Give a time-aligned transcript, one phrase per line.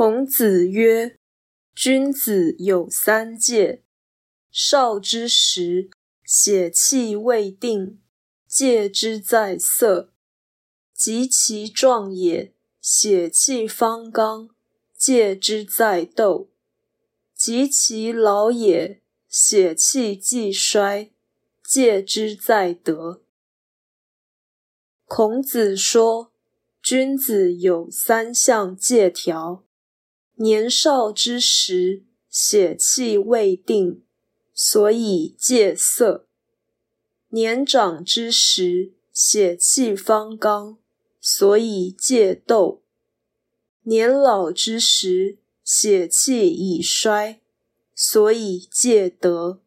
[0.00, 1.18] 孔子曰
[1.74, 3.82] ：“君子有三戒：
[4.48, 5.90] 少之时，
[6.24, 8.00] 血气未定，
[8.46, 10.12] 戒之在色；
[10.94, 14.50] 及其壮也，血气方刚，
[14.96, 16.46] 戒之在斗；
[17.34, 21.10] 及其老也，血气既衰，
[21.64, 23.24] 戒之在德。”
[25.06, 26.30] 孔子说，
[26.80, 29.64] 君子有三项戒条。
[30.40, 34.04] 年少之时，血气未定，
[34.54, 36.26] 所以戒色；
[37.30, 40.78] 年长之时，血气方刚，
[41.20, 42.84] 所以戒斗；
[43.82, 47.40] 年老之时，血气已衰，
[47.92, 49.60] 所以戒德。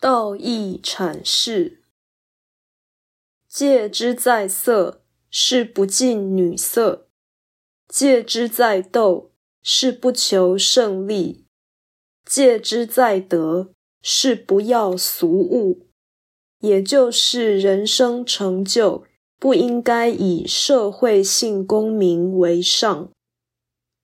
[0.00, 1.82] 道义阐释：
[3.46, 7.07] 戒之在色，是不近女色。
[7.88, 9.30] 戒之在斗，
[9.62, 11.44] 是不求胜利；
[12.24, 13.70] 戒之在得，
[14.02, 15.86] 是不要俗物。
[16.60, 19.04] 也就是人生成就，
[19.38, 23.10] 不应该以社会性功名为上，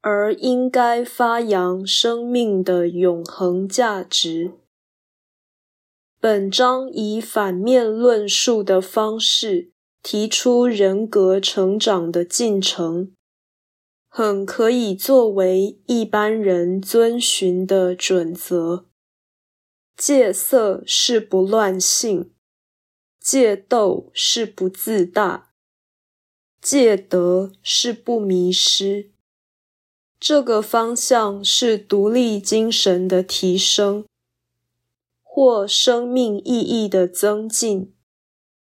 [0.00, 4.52] 而应该发扬生命的永恒价值。
[6.20, 9.72] 本章以反面论述的方式，
[10.02, 13.12] 提出人格成长的进程。
[14.16, 18.86] 很可以作为一般人遵循的准则。
[19.96, 22.30] 戒色是不乱性，
[23.20, 25.50] 戒斗是不自大，
[26.62, 29.10] 戒德是不迷失。
[30.20, 34.04] 这个方向是独立精神的提升，
[35.24, 37.92] 或生命意义的增进，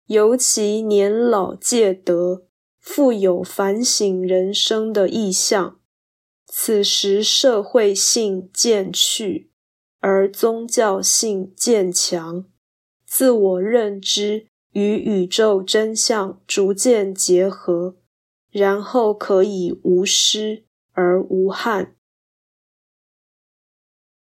[0.05, 2.45] 尤其年老戒德。
[2.81, 5.79] 富有反省人生的意向，
[6.47, 9.51] 此时社会性渐去，
[9.99, 12.45] 而宗教性渐强，
[13.05, 17.97] 自我认知与宇宙真相逐渐结合，
[18.49, 21.95] 然后可以无失而无憾。